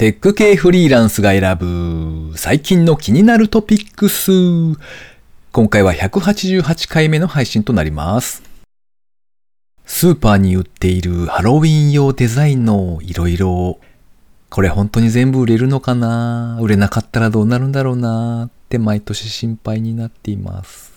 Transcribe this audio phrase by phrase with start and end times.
[0.00, 4.32] テック系フリーランスが選ぶ最近の気になるトピックス。
[5.52, 8.42] 今回は188回目の配信となります。
[9.84, 13.76] スーパーに売っているハロウィン用デザインの色々。
[14.48, 16.58] これ本当に全部売れるのかな？
[16.62, 18.46] 売れなかったらどうなるんだろうな？
[18.46, 20.94] って毎年心配になっています。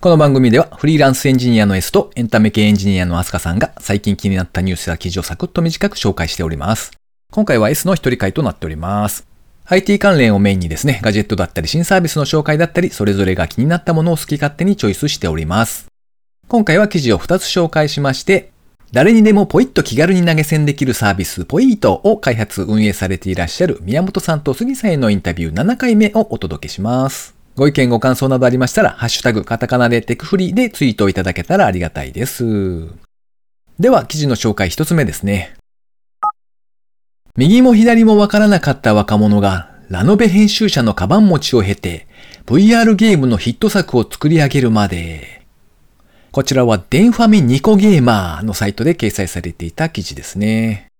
[0.00, 6.90] この番組ではフリーランスエンジニアの S とエンタメ系エンジニアのアスカさんが最近気になったニュースや記事をサクッと短く紹介しております。
[7.30, 9.26] 今回は S の一人会となっております。
[9.66, 15.86] IT 関連をメインにですね、ガジェットだったり新サービスの紹介だったり、それぞれが気になったものを好き勝手にチョイスしております。
[16.46, 18.50] 今回は記事を2つ紹介しまして、
[18.92, 27.34] 誰にでもポイッと気軽に投げ銭できるサービスポイートを開発運営されていらっしゃる宮本さんと杉さんへのインタビュー7回目をお届けします。
[27.56, 32.86] ご意見ご感想などありましたら、ハッシュタグカタカナでテクフリーでツイートいただけたらありがたいです。
[33.80, 35.54] では、記事の紹介1つ目ですね。
[37.36, 42.06] 右も左もわからなかった若者がラノベ編集者のカバン持ちを経て
[42.46, 45.44] VR ゲームのヒット作を作り上げるまで。
[46.30, 50.92] こちらはデンファミニコゲーマーのサイトで掲載されていた記事ですね。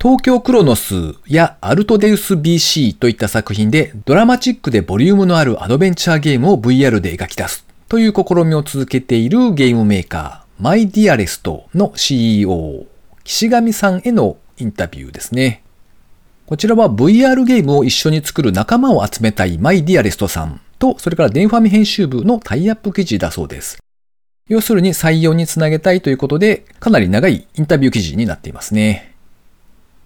[0.00, 0.94] 東京クロノス
[1.26, 12.86] やアルトデウス BC といった作品でドラマチックでボリュームのあるアドベンチャーゲームを VR で描き出すという試みを続けているゲームメーカーマイディアレストの CEO
[13.24, 15.62] 岸上さんへのインタビューですね。
[16.46, 23.78] こちらは VR ゲームを一緒に作る仲間を集めたいマイディアレストさんと、それからデンファミ編集部のタイアップ記事だそうです。
[24.48, 29.14] 要するに採用につなげたいということで、かなり長いインタビュー記事になっていますね。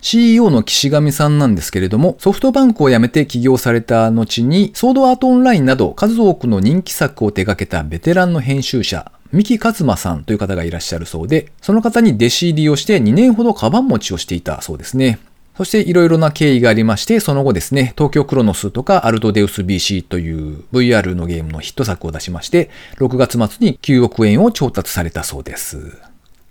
[0.01, 15.19] CEO の岸上さんなんですけれども、ソフトバンクを辞めて起業された後に、ソードアートオンラインなど数多くの人気作を手掛けたベテランの編集者、三木勝馬さんという方がいらっしゃるそうで、その方に弟子入りをして2年ほどカバン持ちをしていたそうですね。
[15.57, 25.99] そしていろいろな経緯がありまして、その後ですね、東京クロノスとかアルトデウス BC という VR のゲームのヒット作を出しまして、6月末に9億円を調達されたそうです。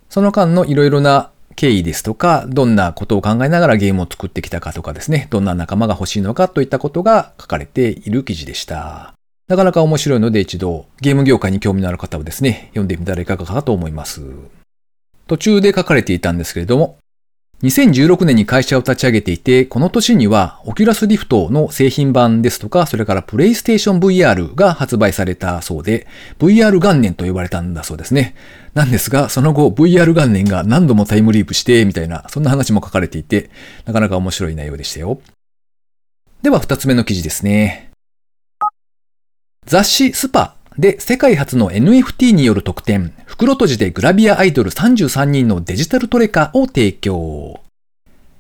[0.09, 9.13] その間のいろいろな経緯ですとか、どんなことを考えながらゲームを作ってきたかとかですね、どんな仲間が欲しいのかといったことが書かれている記事でした。
[9.51, 14.21] なかなか面白いので一度ゲーム業界に興味のある方はですね、読んでみたらいかがかと思います。
[15.27, 16.97] 途中で書かれていたんですけれども、
[17.61, 26.07] 2016年に会社を立ち上げていて、この年には Oculus Rift の製品版ですとか、それからプレイステーション VR が発売されたそうで、
[26.39, 28.35] VR 元年と呼ばれたんだそうですね。
[28.73, 33.49] なんですが、その後 VR 元年が何度もタイムリープして、みたいな、そんな話も書かれていて、
[33.85, 35.19] なかなか面白い内容でしたよ。
[36.41, 37.90] では二つ目の記事ですね。
[39.71, 47.61] 雑誌 SPA で世界初の NFT による特典、袋閉じでグラビアアイドル33人のデジタルトレカを提供。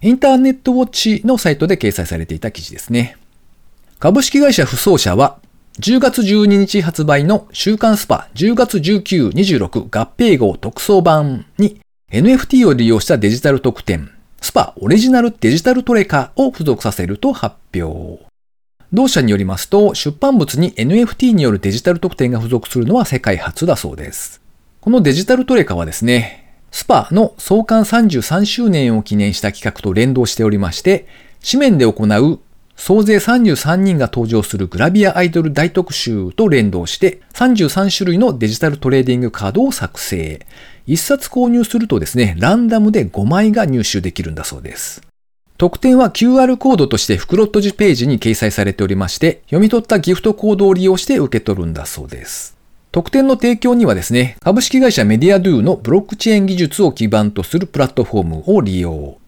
[0.01, 3.15] インターネットウォッチのサイトで掲載されていた記事ですね。
[3.97, 5.39] 株式会社不走者は
[5.79, 9.87] 10月12日発売の週刊スパ10月19、26合
[10.17, 11.79] 併号特装版に
[12.11, 14.11] NFT を利用したデジタル特典、
[14.41, 18.29] スパオリジナルデジタルトレカを付属させると発表。
[18.93, 24.41] 同社によりますと、出版物に NFT によるデジタル特典が付属するのは世界初だそうです。
[24.81, 31.07] このデジタルトレカはですね、スパの創刊33周年を記念した企画と連動しておりまして、
[31.41, 32.39] 紙面で行う
[32.75, 40.45] 総勢33人が登場するグラビアアイドル大特集と連動して33種類のデジタルトレーディングカードを作成。
[40.87, 45.01] 1冊購入するとですね、ランダムで5枚が入手できるんだそうです。
[45.61, 52.57] 特典は QR コードとして袋閉じページに掲載されておりまして、読み取ったギフトコードを利用して受け取るんだそうです。
[52.91, 59.19] 特典の提供にはですね、株式会社メディアドゥのブロックチェーン技術を基盤とするプラットフォームを利用。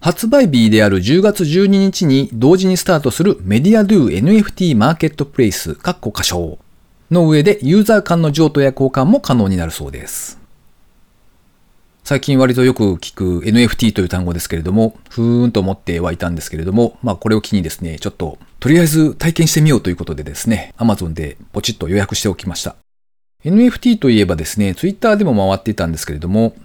[0.00, 6.58] 発売日である10月12日に同時にスタートするメディアドゥ NFT マーケットプレイス、カッコ仮称
[7.12, 10.40] の上でユーザー間の譲渡や交換も可能になるそうです。
[12.08, 22.76] 最近割とよく聞く NFT という単語ですけれども、ふーんと思ってはいたんですけれども、まあこれを機にですね、ちょっととりあえず体験してみようということでですね、Amazon でポチッと予約しておきました。
[23.44, 26.56] NFT といえばですね、Twitter でも回っていたんですけれども、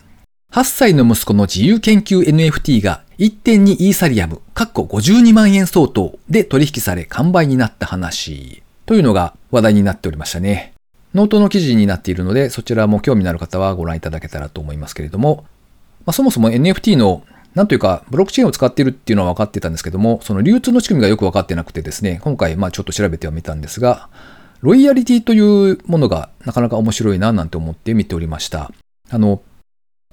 [0.53, 10.72] 8歳の息子の自由研究 NFT が1.2イーサリアム、かっこ52万円相当で取引され完売になった話というのが話題になっておりましたね。
[11.13, 15.45] ノートの記事になっているので、そちらも興味のある方はご覧いただけたらと思いますけれども、
[16.05, 17.23] まあ、そもそも NFT の
[17.55, 24.09] なんというか、ブロックチェーンを使っているっていうのは分かってたんですけども、その流通の仕組みがよく分かってなくてですね、今回、まあちょっと調べてはみたんですが、
[24.61, 28.71] ロイヤリティというものがなかなか面白いななんて思って見ておりました。
[29.09, 29.41] あの、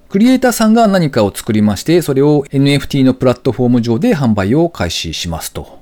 [0.09, 5.79] クリエイターさんが何かを作りまして、それを NFT のプラットフォーム上で販売を開始しますと。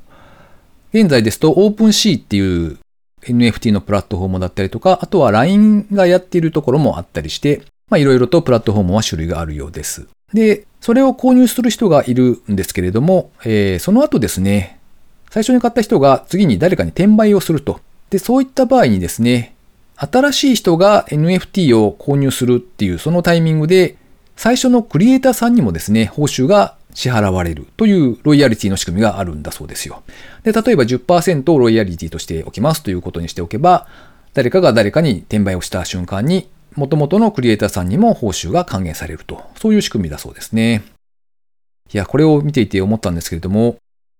[0.93, 2.77] 現在ですと OpenC っていう
[3.23, 10.07] NFT のプラットフォームだったりとか、あとは LINE がやっているところもあったりして、まあいろいろとプラットフォームは種類があるようです。
[10.33, 14.79] で、それを購入する人がいるんですけれども、えーその後ですね、
[15.29, 17.79] 最初に買った人が次に誰かに転売をすると。
[18.09, 19.55] で、そういった場合にですね、
[19.95, 23.97] 新しい人が NFT を購入するっていうそのタイミングで、
[24.35, 30.03] 最初のクリエイターさんにもですね、報酬が支払われるというロイヤリティの仕組みがあるんだそうですよ。
[30.43, 33.87] で、例えば10%をロイヤリティとしておきますということにしておけば、
[34.33, 39.41] 誰かが誰かに転売をした瞬間に、元々のクリエイターさんにも報酬が還元されると。
[39.55, 40.83] そういう仕組みだそうですね。
[41.93, 43.77] いや、これを見ていて思ったんですけれども、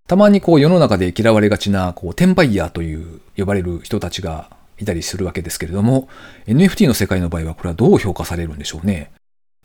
[0.08, 6.08] たまにこう世の中で嫌われがちな、こう、転売ヤーという呼ばれる人たちがいたりするわけですけれども、
[6.48, 9.12] NFT の世界の場合はこれはどう評価されるんでしょうね。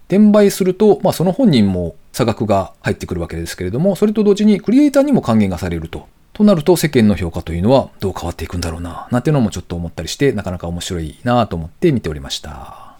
[0.08, 6.06] 転売すると、まあその本人も差額が入ってくるわけですけれども、それと同時にクリエイターにも還元がされると。
[6.32, 12.94] となると世間の評価というのはどう変わっていくんだろうな、なんていうのもちょっと思ったりして、なかなか面白いなと思って見ておりました。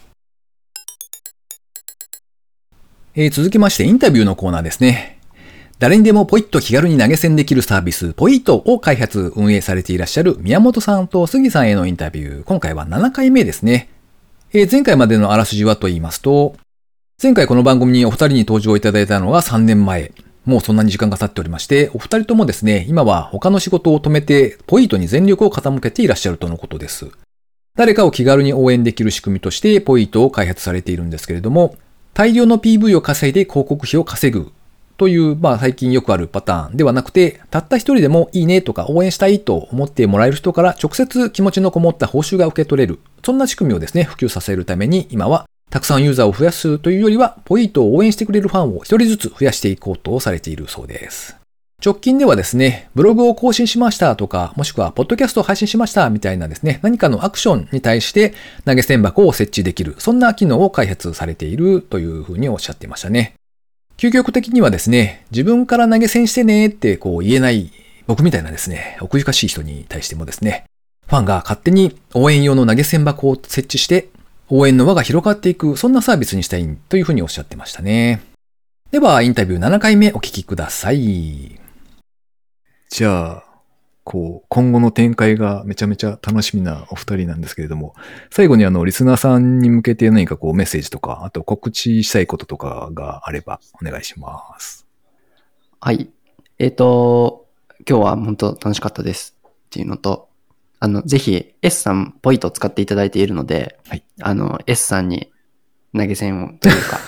[3.14, 5.20] えー続きましてインタビューのコーナーですね。
[5.78, 12.42] 誰にでもポイッと気軽に投げ銭できるサービス、ポイットを開発、運営されていらっしゃる宮本さんと杉さんへのインタビュー。
[12.42, 13.88] 今回は7回目ですね。
[14.52, 16.56] えー前回までのあらすじはと言いますと、
[17.24, 20.12] 前回この番組にお二人に登場いただいたのが3年前。
[20.44, 27.08] もうそんなに時間が経っておりまして、お二人ともですね、今は他の仕事を止めて、ポイントに全力を傾けていらっしゃるとのことです。
[27.76, 31.76] 誰かを気軽に応援できる仕組みとして、ポイントを開発されているんですけれども、
[32.12, 34.52] 大量の PV を稼いで広告費を稼ぐ
[34.98, 42.98] という、まあ最近よくあるパターンではなくて、たった一人でもいいねとか応援したいと思ってもらえる人から直接気持ちのこもった報酬が受け取れる。
[43.24, 51.36] そんな仕組みをですね、普及させるために今はたくさんユーザーを増やすというよりは、ポイントを応援してくれるファンを一人ずつ増やしていこうとされているそうです。
[51.84, 58.34] 直近ではですね、ブログを更新しましたとか、もしくはポッドキャストを配信しましたみたいなですね、何かのアクションに対して
[58.64, 63.34] 投げ銭箱を設置できる、そんな機能を開発されているというふうにおっしゃってましたね。
[63.96, 67.72] 究極的にはですね、自分から投げ銭してねってこう言えない
[68.06, 70.66] 僕みたいなですね、奥ゆかしい人に対してもですね、
[71.08, 74.13] ファンが勝手に応援用の投げ銭箱を設置して、
[74.50, 78.22] 応援の輪が広がっていく、そんなサービスにしたいというふうにおっしゃってましたね。
[78.90, 81.58] では、インタビュー7回目お聞きください。
[82.90, 83.44] じゃあ、
[84.04, 87.94] こう、今後の展開がめちゃめちゃ楽しみなお二人なんですけれども、
[88.30, 94.86] 最後にあの、リスナーさんに向けて何かこうメッセージとか、あと告知したいこととかがあればお願いします。
[95.80, 96.10] はい。
[96.58, 97.46] えっ、と、
[97.88, 100.28] 今日は本当楽しかったですっていうのと、
[100.84, 105.32] あの、ぜひ S さんポイントを使っていただいているので、はいあの、S さんに
[105.96, 107.00] 投げ銭をというか、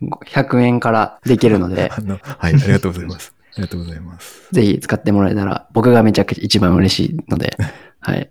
[0.24, 3.34] 100円からできるので、 あの、はい、ありがとうございます。
[3.52, 4.48] ありがとうございます。
[4.50, 7.54] ぜひ使ってもらえたら、僕がめちゃくちゃ一番嬉しいので、
[8.00, 8.30] はい。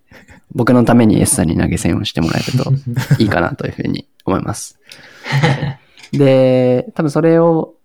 [0.52, 2.74] 僕のために S さんに投げ銭をしてもらえると
[3.20, 4.80] いいかなというふうに思います。
[6.12, 7.76] で、多分それを、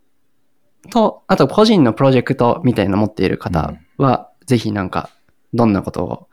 [0.90, 5.10] と、あと個人のプロジェクトみたいなの持っている方は、ぜひなんか、
[5.52, 6.30] どんなことを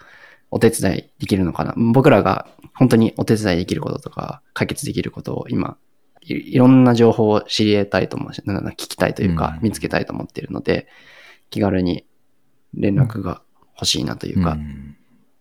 [0.50, 1.74] お手伝いできるのかな？
[1.76, 5.78] 僕らが本当にお手伝いできることとか、解決できることを今、
[6.22, 10.88] いいろんな情報を知り得たいと思うし、なんだ聞きたいというか、うん見つけたいと思っているので、
[11.50, 12.06] 気軽に
[12.74, 13.42] 連絡が
[13.76, 14.96] 欲しいなというか、ん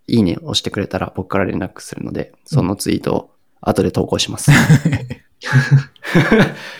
[0.07, 4.51] いいねを押してくれたら僕から連絡するので、そのツイートを後で投稿します。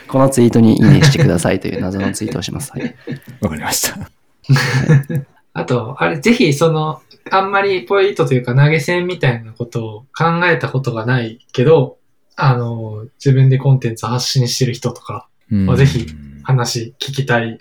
[0.09, 2.73] このツイートにいいねしてくださいという謎のツイートをします。
[2.73, 2.95] はい。
[3.41, 4.11] わかりました。
[5.53, 11.99] あと、あれ、ぜひ、その、あんまりポイントというか投げ銭みたいなことを考えたことがないけど、
[12.37, 16.07] あの、自分でコンテンツ発信してる人とか、うんぜひ
[16.43, 17.59] 話聞きたい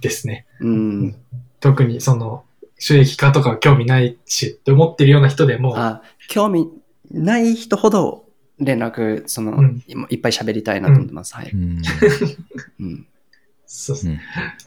[0.00, 0.46] ですね。
[0.60, 1.16] うん。
[1.60, 2.44] 特にその、
[2.78, 6.68] 収益化とかは興味ないしって思ってるような人でも、あ、興味
[7.10, 8.24] ない人ほど
[8.58, 11.34] 連絡、その、うん今いっぱい喋りたいなと思ってます。
[11.34, 11.50] はい。
[11.52, 11.82] うん
[12.80, 13.06] うん。
[13.66, 14.18] そううん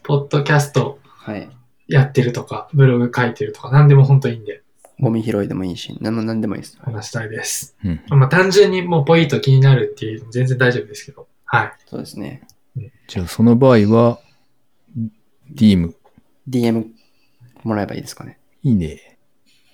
[0.04, 1.50] ポッドキャストはい。
[1.92, 4.64] やってるとか、ブログ書いてるとか、何でも本当いいんで
[5.00, 6.78] ゴミ拾いでもいいし、なんなんでもいいです。
[6.80, 7.76] 話したいです。
[7.84, 11.28] うんまあ単純にもうポイント気になるっていうの全然大丈夫ですけど。
[11.46, 11.74] はい。
[11.88, 12.44] そうですね。
[13.08, 14.20] じゃあ、その場合は、
[15.54, 15.94] DM、
[16.48, 16.86] DM
[17.64, 18.40] もらえばいいですかね。
[18.64, 19.18] いいね。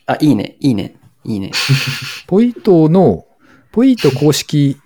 [0.07, 1.51] あ、いいね、いいね、いいね。
[2.25, 3.27] ポイントの、
[3.71, 4.81] ポイント公式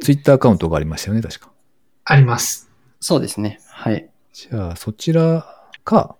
[0.00, 1.52] ツイッターアカウントがありましたよね、確か。
[2.04, 2.68] あります。
[2.98, 3.60] そうですね。
[3.68, 4.08] はい。
[4.32, 5.46] じゃあ、そちら
[5.84, 6.16] か、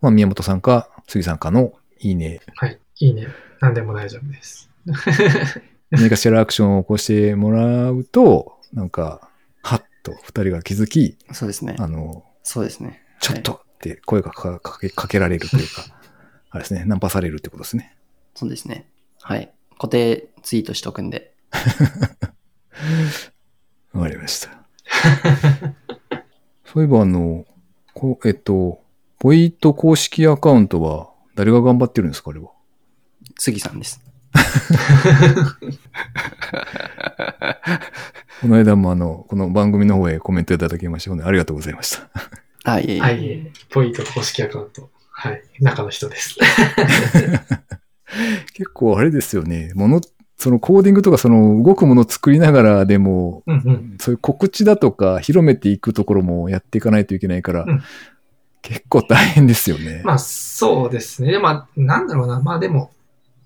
[0.00, 2.78] まあ、宮本さんか、杉さんかのいいね、はい。
[3.00, 3.28] いいね。
[3.60, 4.70] 何でも大丈夫です。
[5.90, 9.28] 何かしらアクションを起こしてもらうと、なんか、
[9.62, 11.76] はっと二人が気づき、そうですね。
[11.78, 13.02] あの、そうですね。
[13.20, 15.84] ちょっとって声がかかけかけられるというか、
[16.50, 17.96] あれですね、ナンパされるってことですね。
[18.34, 18.88] そうですね。
[19.20, 19.52] はい。
[19.74, 21.34] 固定ツイートしとくんで。
[23.92, 24.64] わかりました。
[26.64, 27.44] そういえばあの、
[27.94, 28.79] こえっと、
[29.20, 32.52] ポイント公式アカウントは誰が頑張ってるんですかあれは？
[33.38, 34.00] 杉さんです。
[38.40, 42.08] この間もあの、この番組の方へコメントいただきまして、ありがとうございました。
[42.64, 42.98] あ、い。
[42.98, 44.88] はい、ポイント公式アカウント。
[45.10, 45.42] はい。
[45.60, 46.38] 中の人です。
[48.54, 49.72] 結構あれですよね。
[49.74, 50.00] もの、
[50.38, 53.96] そのコーディングとかその動くものを作りながらでも、うんうん。
[54.00, 57.82] そういう告知だとか広めていくところもやっていかないといけないから、うん
[58.62, 60.02] 結構大変ですよね。
[60.04, 61.32] まあ、そうですね。
[61.32, 62.40] でまあ、なんだろうな。
[62.40, 62.90] まあでも、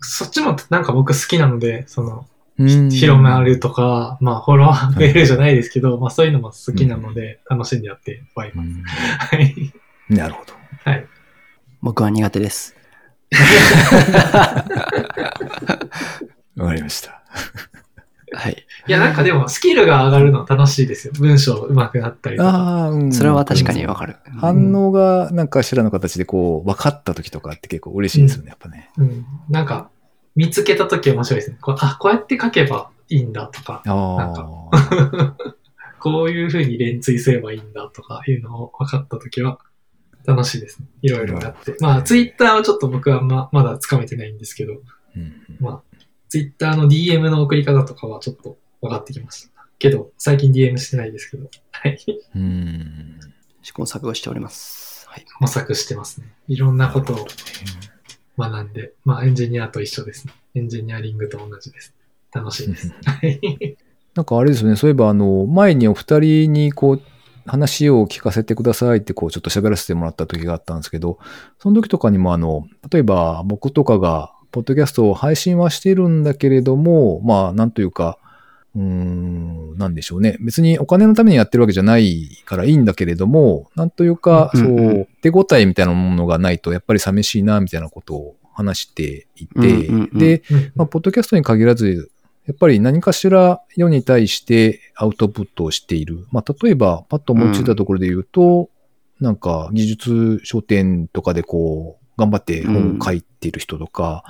[0.01, 8.69] そっちもなんか僕好きなので、その、うん広めるとか、まあ、フォロワー増えるじゃないですけど、まあそういうのも好きなので、楽しんでやってはいます。
[8.69, 9.73] うんはい。
[10.09, 10.53] なるほど。
[10.85, 11.07] はい。
[11.83, 12.77] 僕は苦手です。
[16.57, 17.23] わかりました。
[18.37, 18.67] はい。
[18.87, 21.13] いや、なんかでも、スキルが上がるの楽しいですよ。
[21.19, 22.49] 文章上手くなったりとか。
[22.49, 24.17] ああ、うんそれは確かにわかる。
[24.39, 28.91] 反応がなんかしらの形でこう、分かった時とかって結構嬉しいですよね、やっぱね。
[28.99, 29.27] うん。
[29.49, 29.91] なんか、
[30.37, 31.59] 見つけたとき面白いですね。
[31.61, 35.37] こうあ、こうやって書けばいいんだとか、なんああ。
[36.01, 39.59] こういう風に連追すればいいんだとかいうのを分かったときは
[40.27, 40.87] 楽しいですね。
[41.01, 41.77] いろいろやって。
[41.81, 44.75] まあ、ツイッターはちょっと僕はままだつかめてないんですけど、
[45.17, 45.94] うんまあ、
[46.35, 49.69] ツイッターの DM の送り方とかはちょっと分かってきました。
[49.79, 52.05] けど、最近 DM してないですけど、はい。
[52.35, 53.21] うん。
[53.63, 55.07] 試行錯誤しております。
[55.09, 55.25] はい。
[55.39, 56.27] 模索してますね。
[56.49, 57.27] いろんなことを
[58.37, 60.33] 学んで、まあエンジニアと一緒ですね。
[60.57, 61.95] エンジニアリングと同じです。
[62.33, 62.93] 楽しいです。
[63.05, 63.77] はい。
[64.17, 67.03] なんかあれですよね、そういえばあの、前にお二人にこう、
[67.47, 71.21] 話を聞かせてくださいってこう、ちょっと喋らせてもらった時があったんですけど、
[71.61, 78.19] その時とかにもあの、例えば僕とかが、ポッドキャストを配信はしてるんだけれども、まあ、なんというか、
[78.77, 80.37] うーん、なんでしょうね。
[80.39, 92.13] 別にお金のためにやってるわけじゃないからいいんだけれども、なんというか、うんうんうんそう、手応えみたいなものがないと、やっぱり寂しいな、みたいなことを話していて、うんうんうんで、うんまあ、ポッドキャストに限らず、
[92.47, 96.29] やっぱり何かしら世に対してアウトプットをしている。
[96.31, 98.71] まあ、例えば、パッと思いついたところで言うと、
[99.21, 104.25] なんか技術書店とかでこう、頑張って本を書いている人とか、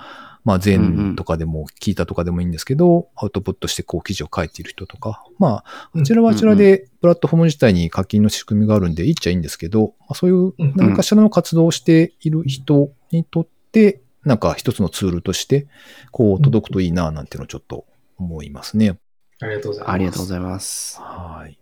[0.44, 15.66] まあ、全とかでも聞いたとかでもいいんですけど、アウトプットしてこう記事を書いている人とか、まあ、うんあちらはあちらでプラットフォーム自体に課金の仕組みがあるんで、いいっちゃいいんですけど、まあ、そういううん何かしらの活動をしている人にとって、なんか一つのツールとして、
[16.10, 17.86] こう届くといいな、なんていうのをちょっと
[18.18, 18.98] 思いますね。
[19.40, 19.92] ありがとうございます。
[19.92, 21.00] ありがとうございます。
[21.00, 21.58] はい。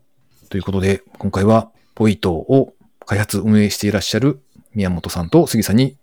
[0.48, 2.74] ということで、今回はポイトを
[3.06, 4.40] 開発運営していらっしゃる
[4.74, 5.96] 宮本さんと杉さんに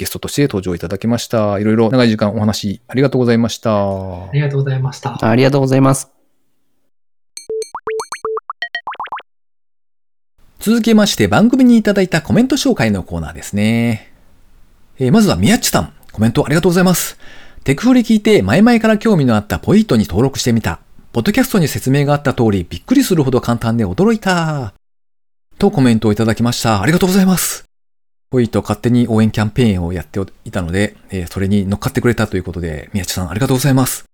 [0.00, 1.58] ゲストとして登場いただきました。
[1.58, 3.70] いろいろ長い時間お話ありがとうございました。
[3.70, 5.28] ありがとうございました。
[5.28, 6.08] ありがとうございます。
[10.58, 14.10] 続きまして番組にいただいたコメント紹介のコーナーですね。
[14.98, 17.18] えーまずは宮地さん、コメントありがとうございます。
[17.64, 20.80] テクフリ聞いて前々から興味のあったポイントに登録してみた。
[21.12, 24.72] ポッドキャストに説明があった通りびっくりするほど簡単で驚いた。
[25.58, 26.80] とコメントをいただきました。
[26.80, 27.69] ありがとうございます。
[28.30, 34.04] ポイント勝手に応援キャンペーンをやっていたので、えーそれに乗っかってくれたということで、宮地さんありがとうございます。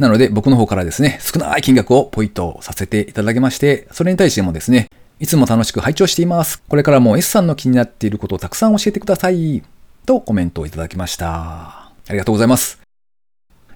[0.00, 4.88] なので僕の方からですね、少ない金額をポイントさせていただきまして、それに対してもですね、
[5.20, 6.60] いつも楽しく拝聴しています。
[6.68, 9.62] これからも S さんの気になっていることをたくさん教えてください。
[10.06, 11.28] とコメントをいただきました。
[11.28, 12.80] ありがとうございます。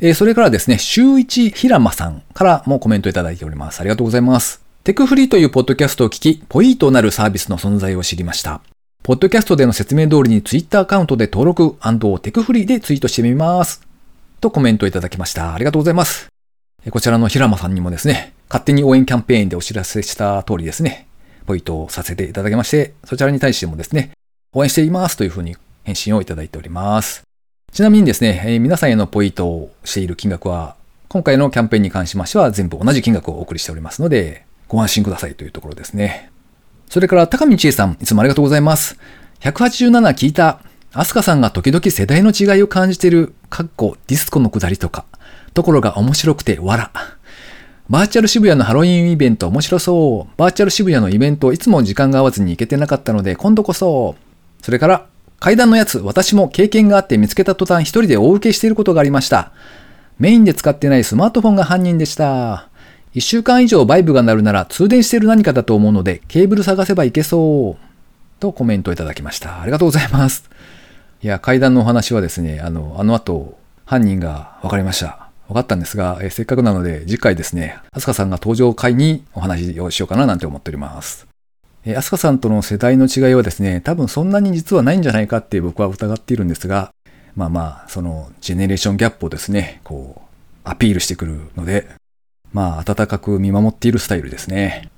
[0.00, 3.80] えーそれからですね、週一平間さんからもコメントいただいております。
[3.80, 4.62] ありがとうございます。
[4.82, 8.60] テクフリーというポッドキャストを聞き、ポイーとなるサービスの存在を知りました。
[9.06, 11.78] ポッドキャストでの説明通りに Twitter アカウントで登録
[12.18, 13.86] テクフリーでツイートしてみます。
[14.40, 15.54] とコメントいただきました。
[15.54, 16.26] ありがとうございます。
[16.90, 21.06] こちらの平間さんにもですね、勝手に応援キャンペーンでお知らせした通りですね、
[21.46, 24.10] ポイントをさせていただきまして、そちらに対してもですね、
[24.52, 27.22] 応援していますというふうに返信をいただいております。
[27.72, 30.74] ちなみにですね、えー皆さんへのポイントをしている金額は、
[31.06, 36.32] 今回のキャンペーンに関しましては全部同じ金額をお送りしておりますので、ご安心くださいというところですね。
[36.88, 38.98] それから、高見千恵さん、いつもありがとうございます。
[39.40, 40.60] 187聞いた。
[40.92, 45.04] アスカさんが時々世代の違いを感じている、かっこディスコのくだりとか、
[45.52, 46.88] ところが面白くて笑。
[47.88, 50.38] バーチャル渋谷のハロウィンイベント面白そう。
[50.38, 54.16] バーチャル渋谷のイベントいつも時間が合わずに行けてなかったので今度こそ。
[54.62, 55.06] それから、
[55.38, 59.52] 階段のやつ私も経験があって見つけた途端一人で大受けしていることがありました。
[60.18, 62.70] メインで使ってないスマートフォンが犯人でした。
[63.16, 67.86] 1週間以上バイブが鳴るなら通電してる何かだと思うので、ケーブル探せばいけそう。
[68.40, 69.62] とコメントいただきました。
[69.62, 70.50] ありがとうございます。
[71.22, 75.30] いや、階段のお話はですね、あの、あの後、犯人が分かりました。
[75.48, 81.26] 分かったんですが、えせっかくなので、次回ですね、アスカさんが登場会にお話をしようかななんて思っております。
[81.86, 86.92] えアスカさんとの世代の違いはですね、多分そんなに実はないんじゃないかって僕は疑っているんですが、
[87.34, 91.88] まあまあ、そのジェネレーションギャップをですね、こう、アピールしてくるので、
[92.52, 94.90] まあ、温かく見守っているスタイルですね。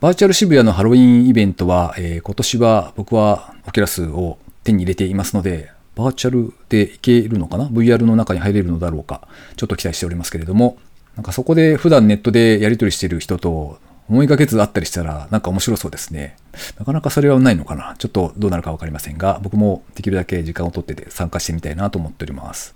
[0.00, 9.26] バーチャル渋谷のハロウィンイベントは、えー今年は僕はオキュラスを手に入れていますので、バーチャルでいけるのかな ?VR の中に入れるのだろうか
[9.56, 10.78] ちょっと期待しておりますけれども、
[11.16, 13.78] なんかそこで普段ネットでやり取りしている人と
[14.08, 16.36] 思いがけず会ったりしたらなんか面白そうですね。
[16.78, 17.94] なかなかそれはないのかな？
[17.98, 22.74] ちょっとどうなるかわかりませんが、僕もできるだけ時間を取ってて参加してみたいなと思っております。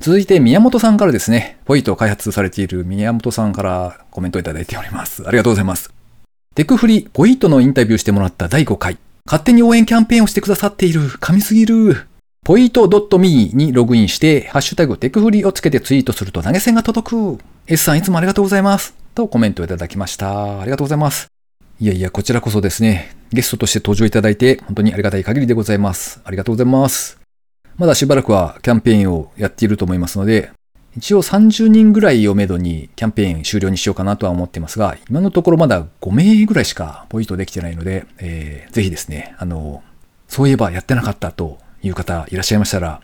[0.00, 5.26] 続いて宮本さんからですね、ポイトを開発されている宮本さんからコメントいただいております。
[5.26, 5.92] ありがとうございます。
[6.54, 8.96] テクフリポイトのインタビューしてもらった第5回。
[9.26, 11.00] 勝手に応援キャンペーンをしてくださっている。
[11.18, 12.06] 神すぎる。
[12.44, 12.88] ポイト
[13.18, 17.38] .me にログインして、ハッシュタグテクフリをつけてツイートすると投げ銭が届く。
[17.66, 18.94] S さんいつもありがとうございます。
[19.14, 20.60] とコメントをいただきました。
[20.60, 21.26] ありがとうございます。
[21.80, 26.20] いやいや、こちらこそですね、ゲストとして登場いただいて、本当にありがたい限りでございます。
[26.24, 27.17] ありがとうございます。
[27.78, 30.50] まだしばらくはキャンペーンをやっていると思いますので、
[30.96, 39.84] 一応30人ぐらいをめどにキャンペーン終了にしようかなとは思ってますが、今のところまだ5名ぐらいしかポイントできてないので、えーぜひですね、あの、
[40.26, 43.00] そういえばやってなかったという方いらっしゃいましたら、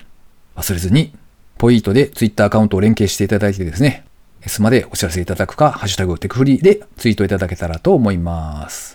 [0.57, 1.15] 忘れずに、
[1.57, 4.05] ポイントで Twitter アカウントを連携していただいてですね、
[4.43, 8.94] S までお知らせいただくか、ハッシュタグテクフリーでツイートいただけたらと思います。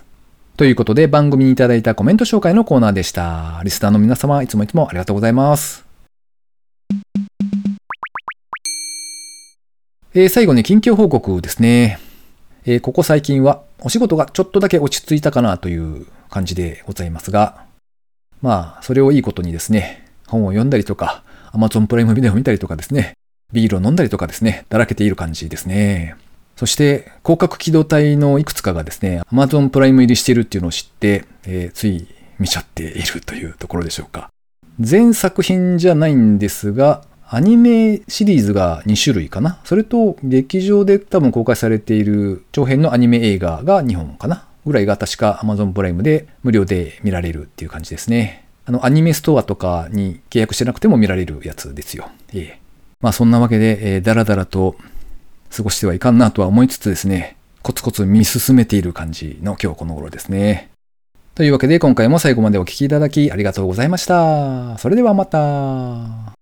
[0.60, 3.62] ということで番組にいただいたコメント紹介のコーナーでした。
[3.64, 5.86] リスナーの皆様、いつもいつもありがとうございます。
[10.14, 11.98] えー最後に近況報告ですね。
[12.66, 17.64] えーここ最近はお仕事がちょっとだけ落ち着いたかなという感じでございますが、
[18.42, 21.24] まあ、それをいいことにですね、本を読んだりとか、
[21.54, 23.14] Amazon プライムビデオを見たりとかですね、
[23.54, 26.18] ビールを飲んだりとかですね、だらけている感じですね。
[26.60, 32.06] そして、広角機動隊のいくつかがですね、Amazon プライム入りしているっていうのを知って、えーつい
[32.38, 34.30] 見ちゃっているというところでしょうか。
[34.78, 39.62] 全作品じゃないんですが、アニメシリーズが2種類かな。
[39.64, 44.44] それと、劇場で多分公開されている長編のアニメ映画が2本かな。
[44.66, 48.44] ぐらいが確か Amazon プライムで無料で見られるっていう感じですね。
[48.66, 52.10] あの、アニメストアとかに契約してなくても見られるやつですよ。
[52.34, 52.60] ええ。
[53.00, 54.76] まあそんなわけで、えー、だらだらと
[55.56, 60.70] 過ごしてはいかんなとは思いつつですね、コツコツ見進めている感じの今日この頃ですね。
[61.36, 64.78] というわけで今回も最後までお聴きいただきありがとうございました。
[64.78, 66.39] それではまた。